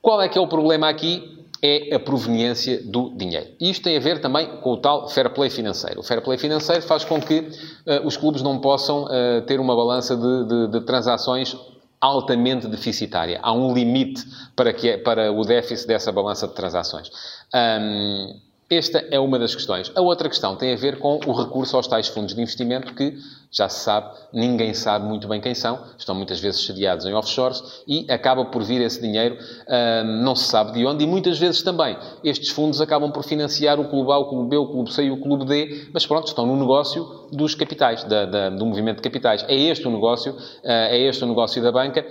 qual 0.00 0.20
é 0.20 0.28
que 0.28 0.38
é 0.38 0.40
o 0.40 0.46
problema 0.46 0.88
aqui? 0.88 1.42
é 1.62 1.94
a 1.94 2.00
proveniência 2.00 2.82
do 2.82 3.10
dinheiro. 3.10 3.46
Isto 3.60 3.84
tem 3.84 3.96
a 3.96 4.00
ver 4.00 4.20
também 4.20 4.56
com 4.56 4.72
o 4.72 4.76
tal 4.76 5.08
fair 5.08 5.30
play 5.30 5.48
financeiro. 5.48 6.00
O 6.00 6.02
fair 6.02 6.20
play 6.20 6.36
financeiro 6.36 6.82
faz 6.82 7.04
com 7.04 7.20
que 7.20 7.38
uh, 7.38 8.04
os 8.04 8.16
clubes 8.16 8.42
não 8.42 8.58
possam 8.58 9.04
uh, 9.04 9.42
ter 9.46 9.60
uma 9.60 9.76
balança 9.76 10.16
de, 10.16 10.44
de, 10.44 10.68
de, 10.72 10.80
transações 10.80 11.56
altamente 12.00 12.66
deficitária. 12.66 13.38
Há 13.40 13.52
um 13.52 13.72
limite 13.72 14.24
para, 14.56 14.72
que, 14.72 14.88
é, 14.88 14.98
para 14.98 15.30
o 15.30 15.44
déficit 15.44 15.86
dessa 15.86 16.10
balança 16.10 16.48
de 16.48 16.54
transações. 16.54 17.08
Um, 17.54 18.40
esta 18.76 19.04
é 19.10 19.18
uma 19.18 19.38
das 19.38 19.54
questões. 19.54 19.92
A 19.94 20.00
outra 20.00 20.28
questão 20.28 20.56
tem 20.56 20.72
a 20.72 20.76
ver 20.76 20.98
com 20.98 21.20
o 21.26 21.32
recurso 21.32 21.76
aos 21.76 21.86
tais 21.86 22.08
fundos 22.08 22.34
de 22.34 22.40
investimento 22.40 22.94
que, 22.94 23.16
já 23.50 23.68
se 23.68 23.80
sabe, 23.80 24.10
ninguém 24.32 24.72
sabe 24.72 25.06
muito 25.06 25.28
bem 25.28 25.40
quem 25.40 25.54
são, 25.54 25.78
estão 25.98 26.14
muitas 26.14 26.40
vezes 26.40 26.64
sediados 26.64 27.04
em 27.04 27.12
offshores 27.12 27.62
e 27.86 28.06
acaba 28.10 28.44
por 28.46 28.62
vir 28.62 28.80
esse 28.80 29.00
dinheiro, 29.00 29.36
hum, 29.36 30.22
não 30.22 30.34
se 30.34 30.44
sabe 30.44 30.72
de 30.72 30.86
onde, 30.86 31.04
e 31.04 31.06
muitas 31.06 31.38
vezes 31.38 31.62
também 31.62 31.96
estes 32.24 32.48
fundos 32.50 32.80
acabam 32.80 33.10
por 33.10 33.24
financiar 33.24 33.78
o 33.78 33.88
clube 33.88 34.12
A, 34.12 34.18
o 34.18 34.28
clube 34.28 34.50
B, 34.50 34.56
o 34.56 34.66
clube 34.66 34.92
C 34.92 35.04
e 35.04 35.10
o 35.10 35.20
clube 35.20 35.44
D, 35.44 35.88
mas 35.92 36.06
pronto, 36.06 36.26
estão 36.26 36.46
no 36.46 36.56
negócio 36.56 37.28
dos 37.32 37.54
capitais, 37.54 38.04
da, 38.04 38.24
da, 38.24 38.50
do 38.50 38.66
movimento 38.66 38.96
de 38.96 39.02
capitais. 39.02 39.44
É 39.48 39.54
este 39.54 39.86
o 39.86 39.90
negócio, 39.90 40.32
uh, 40.32 40.38
é 40.64 40.98
este 40.98 41.22
o 41.24 41.26
negócio 41.26 41.62
da 41.62 41.70
banca. 41.70 42.06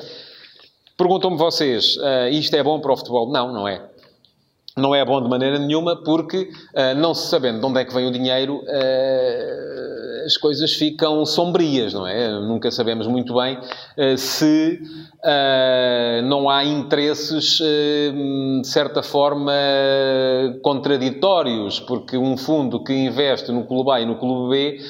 Perguntam-me 0.97 1.37
vocês, 1.37 1.97
uh, 1.97 2.29
isto 2.31 2.55
é 2.55 2.61
bom 2.61 2.79
para 2.79 2.93
o 2.93 2.97
futebol? 2.97 3.31
Não, 3.31 3.51
não 3.51 3.67
é 3.67 3.90
não 4.77 4.95
é 4.95 5.03
bom 5.03 5.21
de 5.21 5.29
maneira 5.29 5.59
nenhuma 5.59 5.97
porque, 5.97 6.49
uh, 6.73 6.95
não 6.97 7.13
se 7.13 7.27
sabendo 7.27 7.59
de 7.59 7.65
onde 7.65 7.81
é 7.81 7.85
que 7.85 7.93
vem 7.93 8.07
o 8.07 8.11
dinheiro, 8.11 8.57
uh, 8.57 10.25
as 10.25 10.37
coisas 10.37 10.73
ficam 10.73 11.25
sombrias, 11.25 11.93
não 11.93 12.07
é? 12.07 12.29
Nunca 12.29 12.71
sabemos 12.71 13.07
muito 13.07 13.33
bem 13.35 13.57
uh, 13.57 14.17
se 14.17 14.79
não 16.23 16.49
há 16.49 16.63
interesses, 16.63 17.59
de 17.59 18.67
certa 18.67 19.03
forma, 19.03 19.53
contraditórios, 20.63 21.79
porque 21.79 22.17
um 22.17 22.35
fundo 22.35 22.83
que 22.83 22.91
investe 22.91 23.51
no 23.51 23.65
Clube 23.65 23.91
A 23.91 24.01
e 24.01 24.05
no 24.05 24.15
Clube 24.15 24.49
B 24.49 24.81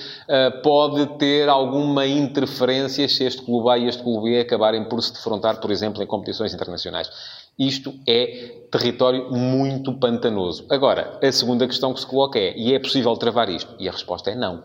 pode 0.64 1.06
ter 1.18 1.50
alguma 1.50 2.06
interferência 2.08 3.10
se 3.10 3.26
este 3.26 3.42
Clube 3.42 3.72
A 3.72 3.78
e 3.78 3.90
este 3.90 4.02
Clube 4.02 4.30
B 4.30 4.40
acabarem 4.40 4.86
por 4.86 5.04
se 5.04 5.12
defrontar, 5.12 5.60
por 5.60 5.70
exemplo, 5.70 6.02
em 6.02 6.08
competições 6.08 6.54
internacionais. 6.54 7.10
Isto 7.58 7.94
é 8.08 8.62
território 8.72 9.30
muito 9.30 9.94
pantanoso. 9.94 10.66
Agora, 10.70 11.20
a 11.22 11.32
segunda 11.32 11.68
questão 11.68 11.94
que 11.94 12.00
se 12.00 12.08
coloca 12.08 12.40
é: 12.40 12.58
e 12.58 12.74
é 12.74 12.80
possível 12.80 13.16
travar 13.18 13.50
isto? 13.50 13.76
E 13.78 13.88
a 13.88 13.92
resposta 13.92 14.32
é 14.32 14.36
não. 14.36 14.64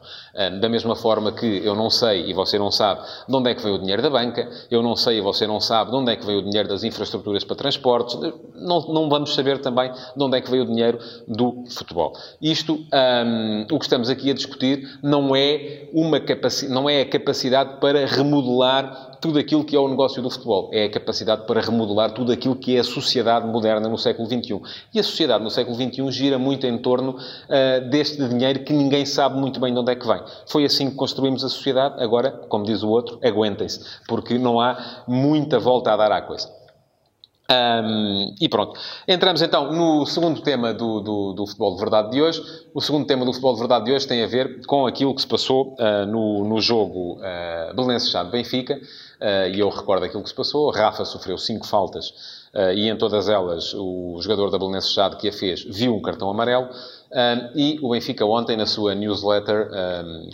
Da 0.60 0.68
mesma 0.68 0.94
forma 0.94 1.32
que 1.32 1.60
eu 1.64 1.74
não 1.74 1.90
sei 1.90 2.30
e 2.30 2.32
você 2.32 2.58
não 2.58 2.70
sabe 2.70 3.02
de 3.28 3.34
onde 3.34 3.50
é 3.50 3.54
que 3.54 3.62
veio 3.62 3.74
o 3.74 3.78
dinheiro 3.78 4.00
da 4.00 4.08
banca, 4.08 4.48
eu 4.70 4.82
não 4.82 4.94
sei 4.94 5.18
e 5.18 5.20
você 5.20 5.46
não 5.46 5.60
sabe 5.60 5.90
de 5.90 5.96
onde 5.96 6.12
é 6.12 6.16
que 6.16 6.24
veio 6.24 6.38
o 6.38 6.42
dinheiro 6.42 6.68
das 6.68 6.84
infraestruturas 6.84 7.42
para 7.42 7.56
transportes, 7.56 8.16
não, 8.54 8.80
não 8.82 9.08
vamos 9.08 9.34
saber 9.34 9.58
também 9.58 9.90
de 9.90 10.22
onde 10.22 10.38
é 10.38 10.40
que 10.40 10.50
veio 10.50 10.62
o 10.62 10.66
dinheiro 10.66 10.98
do 11.26 11.64
futebol. 11.68 12.12
Isto, 12.40 12.74
um, 12.74 13.66
o 13.72 13.78
que 13.78 13.84
estamos 13.84 14.08
aqui 14.08 14.30
a 14.30 14.34
discutir, 14.34 14.98
não 15.02 15.34
é, 15.34 15.88
uma 15.92 16.20
capaci 16.20 16.68
não 16.68 16.88
é 16.88 17.00
a 17.00 17.06
capacidade 17.06 17.80
para 17.80 18.06
remodelar 18.06 19.15
tudo 19.20 19.38
aquilo 19.38 19.64
que 19.64 19.74
é 19.74 19.78
o 19.78 19.88
negócio 19.88 20.22
do 20.22 20.30
futebol. 20.30 20.70
É 20.72 20.84
a 20.84 20.90
capacidade 20.90 21.46
para 21.46 21.60
remodelar 21.60 22.12
tudo 22.12 22.32
aquilo 22.32 22.56
que 22.56 22.76
é 22.76 22.80
a 22.80 22.84
sociedade 22.84 23.46
moderna 23.46 23.88
no 23.88 23.98
século 23.98 24.28
XXI. 24.28 24.60
E 24.94 25.00
a 25.00 25.02
sociedade 25.02 25.42
no 25.42 25.50
século 25.50 25.76
XXI 25.76 26.10
gira 26.10 26.38
muito 26.38 26.66
em 26.66 26.78
torno 26.78 27.12
uh, 27.12 27.90
deste 27.90 28.26
dinheiro 28.28 28.64
que 28.64 28.72
ninguém 28.72 29.04
sabe 29.04 29.38
muito 29.38 29.60
bem 29.60 29.72
de 29.72 29.80
onde 29.80 29.92
é 29.92 29.94
que 29.94 30.06
vem. 30.06 30.22
Foi 30.46 30.64
assim 30.64 30.90
que 30.90 30.96
construímos 30.96 31.44
a 31.44 31.48
sociedade. 31.48 32.02
Agora, 32.02 32.30
como 32.48 32.64
diz 32.64 32.82
o 32.82 32.88
outro, 32.88 33.18
aguentem-se, 33.22 33.80
porque 34.08 34.38
não 34.38 34.60
há 34.60 35.04
muita 35.06 35.58
volta 35.58 35.92
a 35.92 35.96
dar 35.96 36.12
à 36.12 36.22
coisa. 36.22 36.55
Um, 37.48 38.34
e 38.40 38.48
pronto. 38.48 38.78
Entramos 39.06 39.40
então 39.40 39.72
no 39.72 40.04
segundo 40.04 40.40
tema 40.40 40.74
do, 40.74 41.00
do, 41.00 41.32
do, 41.32 41.46
futebol 41.46 41.74
de 41.74 41.80
verdade 41.80 42.10
de 42.10 42.20
hoje. 42.20 42.42
O 42.74 42.80
segundo 42.80 43.06
tema 43.06 43.24
do 43.24 43.32
futebol 43.32 43.54
de 43.54 43.60
verdade 43.60 43.84
de 43.84 43.92
hoje 43.92 44.06
tem 44.06 44.22
a 44.22 44.26
ver 44.26 44.66
com 44.66 44.86
aquilo 44.86 45.14
que 45.14 45.20
se 45.20 45.26
passou 45.26 45.76
uh, 45.78 46.06
no, 46.06 46.44
no 46.44 46.60
jogo 46.60 47.20
uh, 47.20 47.74
Belenenses-Chade-Benfica. 47.74 48.74
Uh, 48.74 49.54
e 49.54 49.60
eu 49.60 49.68
recordo 49.68 50.04
aquilo 50.04 50.22
que 50.22 50.28
se 50.28 50.34
passou. 50.34 50.70
Rafa 50.70 51.04
sofreu 51.04 51.38
cinco 51.38 51.66
faltas 51.66 52.10
uh, 52.52 52.72
e 52.74 52.88
em 52.88 52.96
todas 52.96 53.28
elas 53.28 53.72
o 53.74 54.18
jogador 54.20 54.50
da 54.50 54.58
Belenenses-Chade 54.58 55.16
que 55.16 55.28
a 55.28 55.32
fez 55.32 55.62
viu 55.62 55.94
um 55.94 56.02
cartão 56.02 56.28
amarelo. 56.28 56.68
e 57.54 57.78
o 57.80 57.90
Benfica 57.90 58.26
ontem 58.26 58.56
na 58.56 58.66
sua 58.66 58.94
newsletter, 58.94 59.70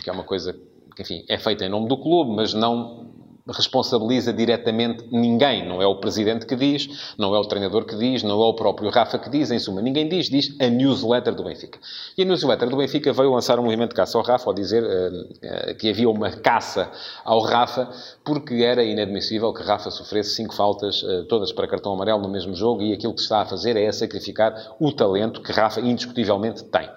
que 0.03 0.09
é 0.09 0.13
uma 0.13 0.23
coisa 0.23 0.53
que, 0.95 1.01
enfim, 1.01 1.23
é 1.29 1.37
feita 1.37 1.63
em 1.63 1.69
nome 1.69 1.87
do 1.87 1.97
clube, 1.97 2.35
mas 2.35 2.53
não 2.53 3.13
responsabiliza 3.51 4.31
diretamente 4.31 5.05
ninguém. 5.11 5.67
Não 5.67 5.81
é 5.81 5.85
o 5.85 5.95
presidente 5.97 6.45
que 6.45 6.55
diz, 6.55 7.13
não 7.17 7.35
é 7.35 7.39
o 7.39 7.45
treinador 7.45 7.85
que 7.85 7.95
diz, 7.95 8.23
não 8.23 8.41
é 8.41 8.45
o 8.45 8.53
próprio 8.53 8.89
Rafa 8.89 9.17
que 9.19 9.29
diz, 9.29 9.51
em 9.51 9.59
suma, 9.59 9.81
ninguém 9.81 10.07
diz, 10.07 10.29
diz 10.29 10.55
a 10.59 10.67
newsletter 10.67 11.35
do 11.35 11.43
Benfica. 11.43 11.79
E 12.17 12.21
a 12.21 12.25
newsletter 12.25 12.69
do 12.69 12.77
Benfica 12.77 13.11
veio 13.11 13.31
lançar 13.33 13.59
um 13.59 13.63
movimento 13.63 13.89
de 13.89 13.95
caça 13.95 14.17
ao 14.17 14.23
Rafa, 14.23 14.49
ao 14.49 14.53
dizer 14.53 14.83
uh, 14.83 14.87
uh, 14.87 15.75
que 15.75 15.89
havia 15.89 16.09
uma 16.09 16.31
caça 16.31 16.89
ao 17.25 17.41
Rafa, 17.41 17.89
porque 18.23 18.55
era 18.55 18.83
inadmissível 18.83 19.53
que 19.53 19.61
Rafa 19.61 19.91
sofresse 19.91 20.35
cinco 20.35 20.53
faltas, 20.53 21.03
uh, 21.03 21.25
todas 21.25 21.51
para 21.51 21.67
cartão 21.67 21.93
amarelo 21.93 22.21
no 22.21 22.29
mesmo 22.29 22.55
jogo, 22.55 22.81
e 22.81 22.93
aquilo 22.93 23.13
que 23.13 23.19
se 23.19 23.25
está 23.25 23.41
a 23.41 23.45
fazer 23.45 23.75
é 23.75 23.91
sacrificar 23.91 24.75
o 24.79 24.91
talento 24.91 25.41
que 25.41 25.51
Rafa 25.51 25.81
indiscutivelmente 25.81 26.63
tem. 26.63 26.89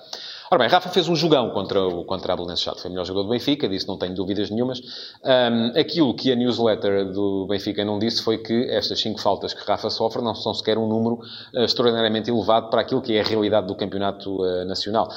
Ora 0.48 0.60
bem, 0.60 0.68
Rafa 0.68 0.88
fez 0.90 1.08
um 1.08 1.16
jogão 1.16 1.50
contra, 1.50 1.84
o, 1.84 2.04
contra 2.04 2.32
a 2.32 2.36
Belenenses 2.36 2.62
Chato. 2.62 2.80
Foi 2.80 2.88
o 2.88 2.92
melhor 2.92 3.04
jogador 3.04 3.24
do 3.24 3.30
Benfica, 3.30 3.68
disse, 3.68 3.88
não 3.88 3.98
tenho 3.98 4.14
dúvidas 4.14 4.48
nenhumas. 4.48 4.80
Um, 5.24 5.76
aquilo 5.76 6.14
que 6.14 6.30
a 6.30 6.35
newsletter 6.36 7.10
do 7.10 7.46
Benfica 7.48 7.84
não 7.84 7.98
disse 7.98 8.22
foi 8.22 8.38
que 8.38 8.70
estas 8.70 9.00
cinco 9.00 9.20
faltas 9.20 9.52
que 9.52 9.64
Rafa 9.64 9.90
sofre 9.90 10.22
não 10.22 10.34
são 10.34 10.52
sequer 10.54 10.78
um 10.78 10.86
número 10.86 11.20
uh, 11.54 11.64
extraordinariamente 11.64 12.30
elevado 12.30 12.68
para 12.70 12.80
aquilo 12.80 13.02
que 13.02 13.16
é 13.16 13.20
a 13.20 13.24
realidade 13.24 13.66
do 13.66 13.74
campeonato 13.74 14.42
uh, 14.42 14.64
nacional. 14.64 15.08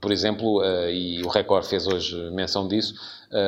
Por 0.00 0.12
exemplo, 0.12 0.60
uh, 0.60 0.90
e 0.90 1.22
o 1.22 1.28
Record 1.28 1.64
fez 1.64 1.86
hoje 1.86 2.16
menção 2.30 2.68
disso, 2.68 2.94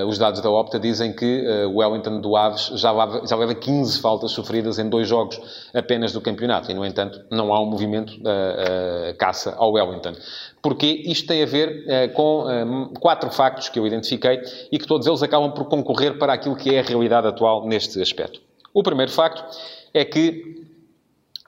os 0.09 0.16
dados 0.16 0.40
da 0.40 0.49
Opta 0.49 0.81
dizem 0.81 1.12
que 1.12 1.47
o 1.66 1.76
Wellington 1.76 2.19
do 2.19 2.38
Aves 2.38 2.73
já 2.75 2.90
leva, 2.90 3.26
já 3.26 3.37
leva 3.37 3.54
15 3.54 4.00
faltas 4.00 4.31
sofridas 4.31 4.78
em 4.78 4.88
dois 4.88 5.07
jogos 5.07 5.38
apenas 5.75 6.11
do 6.11 6.23
campeonato. 6.23 6.71
E, 6.71 6.75
no 6.75 6.87
entanto, 6.87 7.21
não 7.31 7.52
há 7.52 7.61
um 7.61 7.66
movimento 7.66 8.14
uh, 8.14 9.14
caça 9.19 9.54
ao 9.59 9.73
Wellington. 9.73 10.14
Porque 10.62 10.87
isto 10.87 11.26
tem 11.26 11.43
a 11.43 11.47
ver 11.47 12.11
com 12.14 12.90
quatro 12.99 13.28
factos 13.28 13.69
que 13.69 13.78
eu 13.78 13.87
identifiquei 13.87 14.40
e 14.73 14.78
que 14.78 14.87
todos 14.87 15.07
eles 15.07 15.23
acabam 15.23 15.52
por 15.52 15.66
concorrer 15.66 16.16
para 16.16 16.33
aquilo 16.33 16.57
que 16.57 16.63
é 16.71 16.80
a 16.80 16.83
realidade 16.83 17.26
atual 17.26 17.66
neste 17.66 18.00
aspecto. 18.00 18.40
O 18.73 18.83
primeiro 18.83 19.11
facto 19.11 19.56
é 19.92 20.04
que 20.04 20.63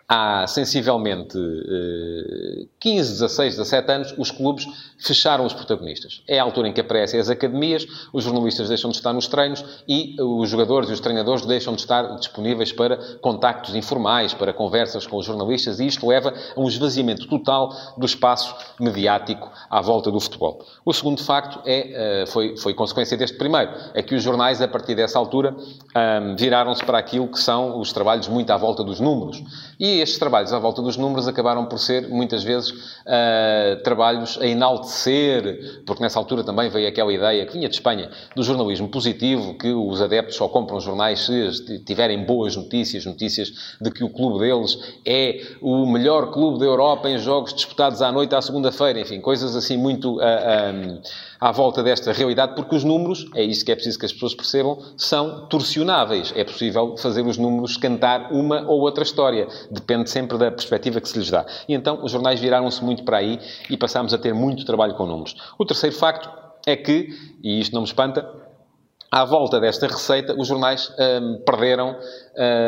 há 0.08 0.46
sensivelmente 0.46 1.36
15, 2.78 3.12
16, 3.12 3.56
17 3.56 3.92
anos, 3.92 4.14
os 4.16 4.30
clubes 4.30 4.66
fecharam 4.98 5.44
os 5.44 5.52
protagonistas. 5.52 6.22
É 6.28 6.38
a 6.38 6.42
altura 6.42 6.68
em 6.68 6.72
que 6.72 6.80
aparecem 6.80 7.18
as 7.18 7.28
academias, 7.28 7.86
os 8.12 8.22
jornalistas 8.22 8.68
deixam 8.68 8.90
de 8.90 8.96
estar 8.96 9.12
nos 9.12 9.26
treinos 9.26 9.64
e 9.88 10.16
os 10.20 10.48
jogadores 10.48 10.88
e 10.88 10.92
os 10.92 11.00
treinadores 11.00 11.44
deixam 11.44 11.75
de 11.75 11.80
estar 11.80 12.16
disponíveis 12.16 12.72
para 12.72 12.96
contactos 13.20 13.75
informais, 13.75 14.32
para 14.32 14.52
conversas 14.52 15.06
com 15.06 15.16
os 15.16 15.26
jornalistas 15.26 15.80
e 15.80 15.86
isto 15.86 16.06
leva 16.06 16.32
a 16.54 16.60
um 16.60 16.68
esvaziamento 16.68 17.26
total 17.28 17.75
do 17.96 18.06
espaço 18.06 18.54
mediático 18.78 19.50
à 19.68 19.80
volta 19.80 20.10
do 20.10 20.20
futebol. 20.20 20.64
O 20.84 20.92
segundo 20.92 21.22
facto 21.22 21.60
é, 21.66 22.22
eh, 22.22 22.26
foi, 22.26 22.56
foi 22.56 22.75
consequência 22.75 23.16
deste 23.16 23.36
primeiro, 23.36 23.72
é 23.92 24.02
que 24.02 24.14
os 24.14 24.22
jornais, 24.22 24.62
a 24.62 24.68
partir 24.68 24.94
dessa 24.94 25.18
altura, 25.18 25.56
viraram-se 26.36 26.84
para 26.84 26.98
aquilo 26.98 27.28
que 27.28 27.38
são 27.38 27.80
os 27.80 27.92
trabalhos 27.92 28.28
muito 28.28 28.50
à 28.50 28.56
volta 28.56 28.84
dos 28.84 29.00
números. 29.00 29.42
E 29.80 29.96
estes 30.00 30.19
trabalhos 30.19 30.53
à 30.53 30.59
volta 30.59 30.83
dos 30.83 30.97
números 30.97 31.29
acabaram 31.29 31.67
por 31.67 31.79
ser, 31.79 32.09
muitas 32.09 32.43
vezes, 32.43 32.71
uh, 32.71 33.83
trabalhos 33.83 34.38
a 34.41 34.47
enaltecer, 34.47 35.83
porque 35.87 36.03
nessa 36.03 36.19
altura 36.19 36.45
também 36.45 36.69
veio 36.69 36.88
aquela 36.88 37.12
ideia 37.12 37.45
que 37.47 37.53
vinha 37.53 37.69
de 37.69 37.75
Espanha, 37.75 38.11
do 38.35 38.43
jornalismo 38.43 38.88
positivo, 38.88 39.55
que 39.59 39.73
os 39.73 40.00
adeptos 40.00 40.37
só 40.37 40.49
compram 40.49 40.81
jornais 40.81 41.21
se 41.26 41.79
tiverem 41.85 42.25
boas 42.25 42.57
notícias, 42.57 43.05
notícias 43.05 43.76
de 43.81 43.91
que 43.91 44.05
o 44.05 44.11
clube 44.11 44.41
deles 44.41 44.79
é 45.05 45.41
o 45.61 45.87
melhor 45.87 46.31
clube 46.31 46.59
da 46.59 46.65
Europa 46.67 47.09
em 47.09 47.19
jogos 47.19 47.55
disputados 47.55 48.03
à 48.03 48.11
noite 48.12 48.35
à 48.35 48.43
segunda-feira, 48.43 49.00
enfim, 49.00 49.21
coisas 49.21 49.55
assim 49.57 49.76
muito... 49.76 50.17
Uh, 50.17 50.23
ah, 50.23 50.73
um, 50.73 51.00
à 51.41 51.53
volta 51.53 51.83
desta 51.83 52.12
realidade, 52.12 52.55
porque 52.55 52.75
os 52.75 52.85
números, 52.85 53.26
é 53.35 53.43
isso 53.43 53.65
que 53.65 53.73
é 53.73 53.75
preciso 53.75 53.99
que 53.99 54.07
as 54.07 54.12
pessoas 54.12 54.35
percebam, 54.35 54.79
são 54.97 55.47
torcionáveis. 55.47 56.33
É 56.35 56.45
possível 56.45 56.97
fazer 56.97 57.26
os 57.26 57.37
números 57.37 57.76
cantar 57.76 58.33
uma 58.33 58.62
ou 58.62 58.81
outra 58.81 59.03
história. 59.03 59.47
Depende 59.87 60.11
sempre 60.11 60.37
da 60.37 60.50
perspectiva 60.50 61.00
que 61.00 61.09
se 61.09 61.16
lhes 61.16 61.31
dá. 61.31 61.47
E 61.69 61.75
então 61.75 62.05
os 62.05 62.11
jornais 62.11 62.40
viraram-se 62.40 62.83
muito 62.83 63.05
para 63.05 63.19
aí 63.19 63.38
e 63.71 63.76
passámos 63.76 64.12
a 64.12 64.19
ter 64.19 64.35
muito 64.35 64.66
trabalho 64.66 64.95
com 64.95 65.07
números. 65.07 65.37
O 65.57 65.64
terceiro 65.64 65.95
facto 65.95 66.28
é 66.66 66.75
que, 66.75 67.11
e 67.40 67.61
isto 67.61 67.73
não 67.73 67.83
me 67.83 67.87
espanta, 67.87 68.28
à 69.12 69.25
volta 69.25 69.61
desta 69.61 69.87
receita, 69.87 70.35
os 70.37 70.49
jornais 70.49 70.93
hum, 70.99 71.40
perderam 71.47 71.97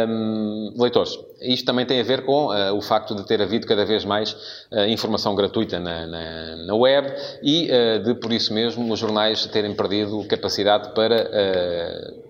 hum, 0.09 0.75
leitores. 0.79 1.19
Isto 1.41 1.67
também 1.67 1.87
tem 1.87 2.01
a 2.01 2.03
ver 2.03 2.25
com 2.25 2.47
uh, 2.47 2.75
o 2.75 2.81
facto 2.81 3.15
de 3.15 3.25
ter 3.25 3.41
havido 3.41 3.67
cada 3.67 3.85
vez 3.85 4.05
mais 4.05 4.33
uh, 4.73 4.81
informação 4.89 5.37
gratuita 5.37 5.79
na, 5.79 6.05
na, 6.07 6.57
na 6.67 6.75
web 6.75 7.13
e 7.43 7.71
uh, 7.71 8.03
de, 8.03 8.15
por 8.15 8.33
isso 8.33 8.53
mesmo, 8.53 8.93
os 8.93 8.99
jornais 8.99 9.47
terem 9.47 9.73
perdido 9.75 10.25
capacidade 10.25 10.91
para 10.95 11.29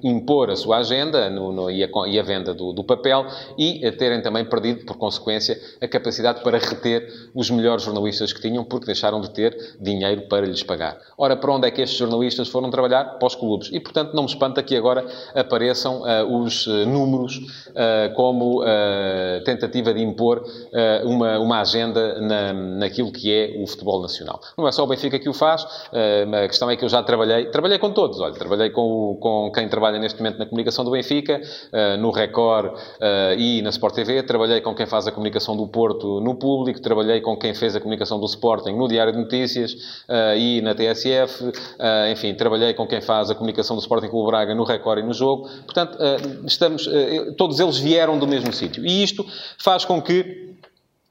impor 0.02 0.50
a 0.50 0.56
sua 0.56 0.78
agenda 0.78 1.30
no, 1.30 1.52
no, 1.52 1.70
e, 1.70 1.82
a, 1.82 1.88
e, 2.06 2.18
a, 2.18 2.22
venda 2.22 2.52
do, 2.52 2.72
do, 2.72 2.84
papel 2.84 3.26
e 3.56 3.90
terem 3.92 4.20
também 4.20 4.44
perdido, 4.44 4.84
por 4.84 4.96
consequência, 4.96 5.58
a 5.80 5.88
capacidade 5.88 6.42
para 6.42 6.58
reter 6.58 7.30
os 7.34 7.50
melhores 7.50 7.84
jornalistas 7.84 8.32
que 8.32 8.40
tinham 8.40 8.64
porque 8.64 8.86
deixaram 8.86 9.20
de 9.20 9.30
ter 9.30 9.76
dinheiro 9.80 10.22
para 10.28 10.46
lhes 10.46 10.62
pagar. 10.62 10.98
Ora, 11.16 11.36
para 11.36 11.52
onde 11.52 11.66
é 11.66 11.70
que 11.70 11.80
estes 11.80 11.98
jornalistas 11.98 12.48
foram 12.48 12.70
trabalhar? 12.70 13.18
Para 13.18 13.26
os 13.26 13.34
clubes. 13.34 13.70
E, 13.72 13.80
portanto, 13.80 14.14
não 14.14 14.24
me 14.24 14.28
espanta 14.28 14.62
que 14.62 14.76
agora 14.76 15.06
apareçam 15.34 16.02
os 16.28 16.66
números 16.66 17.40
como 18.14 18.62
eh, 18.98 19.40
tentativa 19.44 19.94
de 19.94 20.02
impor 20.02 20.38
uh, 20.38 21.08
uma, 21.08 21.38
uma 21.38 21.60
agenda 21.60 22.20
na, 22.20 22.52
naquilo 22.52 23.12
que 23.12 23.32
é 23.32 23.56
o 23.62 23.66
futebol 23.66 24.02
nacional. 24.02 24.40
Não 24.56 24.66
é 24.66 24.72
só 24.72 24.84
o 24.84 24.86
Benfica 24.86 25.18
que 25.18 25.28
o 25.28 25.32
faz, 25.32 25.62
uh, 25.62 26.44
a 26.44 26.48
questão 26.48 26.70
é 26.70 26.76
que 26.76 26.84
eu 26.84 26.88
já 26.88 27.02
trabalhei, 27.02 27.46
trabalhei 27.46 27.78
com 27.78 27.90
todos, 27.90 28.20
olha, 28.20 28.34
trabalhei 28.34 28.70
com, 28.70 29.16
com 29.20 29.50
quem 29.52 29.68
trabalha 29.68 29.98
neste 29.98 30.18
momento 30.18 30.38
na 30.38 30.46
comunicação 30.46 30.84
do 30.84 30.90
Benfica, 30.90 31.40
no 31.98 32.10
Record 32.10 32.72
e 33.36 33.62
na 33.62 33.70
Sport 33.70 33.94
TV, 33.94 34.22
trabalhei 34.22 34.60
com 34.60 34.74
quem 34.74 34.86
faz 34.86 35.06
a 35.06 35.12
comunicação 35.12 35.56
do 35.56 35.66
Porto 35.66 36.20
no 36.20 36.34
Público, 36.34 36.80
trabalhei 36.80 37.20
com 37.20 37.36
quem 37.36 37.54
fez 37.54 37.76
a 37.76 37.80
comunicação 37.80 38.18
do 38.18 38.26
Sporting 38.26 38.72
no 38.72 38.88
Diário 38.88 39.12
de 39.12 39.18
Notícias 39.18 39.76
e 40.36 40.60
na 40.62 40.74
TSF, 40.74 41.52
enfim, 42.10 42.34
trabalhei 42.34 42.74
com 42.74 42.86
quem 42.86 43.00
faz 43.00 43.30
a 43.30 43.34
comunicação 43.34 43.76
do 43.76 43.80
Sporting 43.80 44.08
Clube 44.08 44.30
Braga 44.30 44.54
no 44.54 44.64
Record 44.64 45.00
e 45.00 45.02
no 45.02 45.12
Jogo. 45.12 45.48
Portanto, 45.64 45.98
estamos, 46.44 46.88
todos 47.36 47.60
eles 47.60 47.78
vieram 47.78 48.18
do 48.18 48.26
mesmo 48.26 48.52
sítio. 48.52 48.84
E 48.88 49.02
isto 49.02 49.26
faz 49.58 49.84
com 49.84 50.00
que 50.00 50.47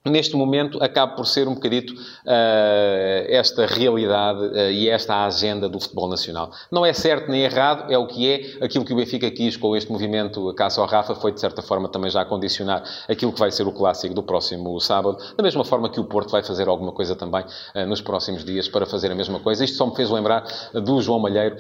neste 0.10 0.36
momento 0.36 0.82
acaba 0.84 1.14
por 1.14 1.26
ser 1.26 1.48
um 1.48 1.54
bocadito 1.54 1.94
uh, 1.94 3.26
esta 3.28 3.66
realidade 3.66 4.40
uh, 4.40 4.72
e 4.72 4.90
esta 4.90 5.26
agenda 5.26 5.68
do 5.68 5.80
futebol 5.80 6.10
nacional. 6.10 6.52
Não 6.72 6.86
é 6.86 6.94
certo 6.94 7.30
nem 7.30 7.42
errado, 7.42 7.92
é 7.92 7.98
o 7.98 8.08
que 8.08 8.30
é. 8.30 8.66
Aquilo 8.66 8.86
que 8.86 8.94
o 8.94 8.96
Benfica 8.96 9.30
quis 9.32 9.58
com 9.58 9.76
este 9.76 9.92
movimento 9.92 10.54
Caça 10.54 10.82
ao 10.82 10.88
Rafa 10.88 11.16
foi, 11.16 11.32
de 11.32 11.40
certa 11.40 11.62
forma, 11.62 11.90
também 11.90 12.10
já 12.10 12.24
condicionar 12.26 12.84
aquilo 13.08 13.32
que 13.32 13.40
vai 13.40 13.52
ser 13.52 13.68
o 13.68 13.72
clássico 13.72 14.14
do 14.14 14.24
próximo 14.24 14.80
sábado, 14.80 15.18
da 15.36 15.44
mesma 15.44 15.64
forma 15.64 15.90
que 15.90 16.00
o 16.00 16.04
Porto 16.04 16.32
vai 16.32 16.44
fazer 16.44 16.68
alguma 16.68 16.92
coisa 16.92 17.16
também 17.16 17.44
uh, 17.44 17.86
nos 17.88 18.02
próximos 18.02 18.44
dias 18.44 18.68
para 18.68 18.86
fazer 18.86 19.12
a 19.12 19.16
mesma 19.16 19.40
coisa. 19.40 19.64
Isto 19.64 19.78
só 19.78 19.86
me 19.86 19.96
fez 19.96 20.10
lembrar 20.10 20.44
do 20.74 21.02
João 21.02 21.20
Malheiro, 21.20 21.58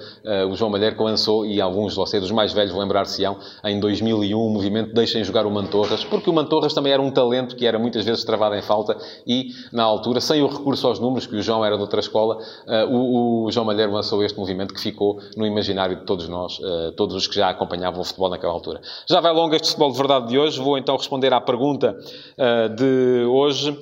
o 0.49 0.55
João 0.55 0.71
Malheiro 0.71 0.95
que 0.95 1.03
lançou, 1.03 1.45
e 1.45 1.61
alguns 1.61 1.93
de 1.93 1.97
vocês, 1.97 2.23
os 2.23 2.31
mais 2.31 2.53
velhos, 2.53 2.73
lembrar-se-ão, 2.73 3.37
em 3.63 3.79
2001, 3.79 4.37
o 4.37 4.49
movimento 4.49 4.93
Deixem 4.93 5.23
Jogar 5.23 5.45
o 5.45 5.51
Mantorras, 5.51 6.03
porque 6.03 6.29
o 6.29 6.33
Mantorras 6.33 6.73
também 6.73 6.93
era 6.93 7.01
um 7.01 7.11
talento 7.11 7.55
que 7.55 7.65
era 7.65 7.77
muitas 7.77 8.05
vezes 8.05 8.23
travado 8.37 8.55
em 8.55 8.61
falta 8.61 8.95
e, 9.25 9.49
na 9.73 9.83
altura, 9.83 10.21
sem 10.21 10.41
o 10.41 10.47
recurso 10.47 10.87
aos 10.87 10.99
números, 10.99 11.25
que 11.25 11.35
o 11.35 11.41
João 11.41 11.65
era 11.65 11.75
de 11.75 11.81
outra 11.81 11.99
escola, 11.99 12.37
uh, 12.37 12.95
o, 12.95 13.45
o, 13.45 13.51
João 13.51 13.65
Malheiro 13.65 13.91
lançou 13.91 14.23
este 14.23 14.37
movimento 14.37 14.73
que 14.73 14.79
ficou 14.79 15.19
no 15.35 15.45
imaginário 15.45 15.97
de 15.97 16.05
todos 16.05 16.29
nós, 16.29 16.59
uh, 16.59 16.91
todos 16.95 17.15
os 17.15 17.27
que 17.27 17.35
já 17.35 17.49
acompanhavam 17.49 17.99
o 17.99 18.03
futebol 18.03 18.29
naquela 18.29 18.53
altura. 18.53 18.79
Já 19.09 19.19
vai 19.19 19.33
longo 19.33 19.55
este 19.55 19.69
futebol 19.69 19.91
de 19.91 19.97
verdade 19.97 20.27
de 20.27 20.37
hoje, 20.37 20.59
vou 20.59 20.77
então 20.77 20.95
responder 20.95 21.33
à 21.33 21.41
pergunta 21.41 21.97
uh, 22.37 22.69
de 22.75 23.25
hoje. 23.25 23.77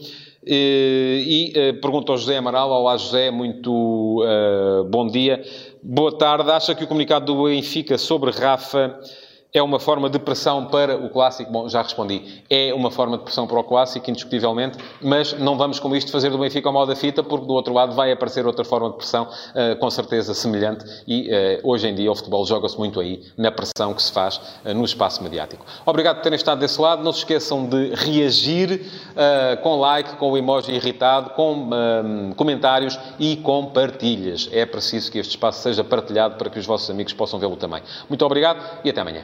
E, 0.47 1.51
e 1.55 1.74
pergunto 1.81 2.12
ao 2.12 2.19
José 2.19 2.38
Amaral, 2.38 2.69
olá 2.69 2.95
José, 2.97 3.31
muito 3.31 4.21
uh, 4.21 4.83
bom 4.83 5.07
dia. 5.07 5.43
Boa 5.81 6.15
tarde. 6.15 6.51
Acha 6.51 6.75
que 6.75 6.83
o 6.83 6.88
comunicado 6.88 7.25
do 7.25 7.45
Benfica 7.45 7.97
sobre 7.97 8.29
Rafa 8.29 8.95
É 9.55 9.63
uma 9.63 9.79
forma 9.79 10.09
de 10.09 10.19
pressão 10.19 10.65
para 10.65 10.97
o 10.97 11.09
Clássico? 11.09 11.50
Bom, 11.50 11.69
já 11.69 11.81
respondi. 11.81 12.43
É 12.50 12.74
uma 12.74 12.91
forma 12.91 13.17
de 13.17 13.24
pressão 13.24 13.47
para 13.47 13.57
o 13.57 13.63
Clássico, 13.63 14.12
indiscutivelmente, 14.12 14.77
mas 15.01 15.31
não 15.39 15.57
vamos 15.57 15.79
com 15.79 15.95
isto 15.95 16.12
fazer 16.12 16.29
do 16.29 16.38
Benfica 16.38 16.67
ao 16.67 16.74
mal 16.74 16.85
da 16.85 16.93
fita, 16.93 17.24
porque 17.24 17.45
do 17.45 17.53
outro 17.53 17.74
lado 17.74 17.95
vai 17.95 18.12
aparecer 18.12 18.45
outra 18.45 18.65
forma 18.65 18.89
de 18.89 18.97
pressão, 18.97 19.24
uh, 19.24 19.79
com 19.79 19.89
certeza 19.89 20.33
semelhante, 20.33 20.83
e 21.07 21.29
uh, 21.29 21.69
hoje 21.69 21.88
em 21.88 21.95
dia 21.95 22.12
o 22.12 22.15
futebol 22.15 22.45
joga-se 22.45 22.77
muito 22.77 23.00
aí, 23.00 23.24
na 23.38 23.50
pressão 23.50 23.93
que 23.93 24.03
se 24.03 24.12
faz 24.12 24.41
uh, 24.65 24.74
no 24.74 24.83
espaço 24.83 25.24
mediático. 25.24 25.65
Obrigado 25.85 26.17
por 26.17 26.24
terem 26.24 26.35
estado 26.35 26.59
desse 26.59 26.81
lado. 26.81 27.01
Não 27.01 27.13
se 27.13 27.19
esqueçam 27.19 27.65
de 27.65 27.95
reagir 27.95 28.81
com 29.63 29.79
like, 29.79 30.17
com 30.17 30.31
o 30.31 30.38
emoji 30.38 30.74
irritado, 30.74 31.29
com 31.29 31.69
comentários 32.35 33.00
e 33.17 33.38
com 33.38 33.67
partilhas. 33.67 34.50
É 34.51 34.65
preciso 34.65 35.09
que 35.09 35.17
este 35.17 35.29
espaço 35.29 35.62
seja 35.62 35.81
partilhado 35.81 36.35
para 36.35 36.50
que 36.50 36.59
os 36.59 36.65
vossos 36.65 36.89
amigos 36.89 37.13
possam 37.13 37.39
vê-lo 37.39 37.55
também. 37.55 37.81
Muito 38.09 38.25
obrigado 38.25 38.59
e 38.83 38.89
até 38.89 39.00
amanhã. 39.00 39.24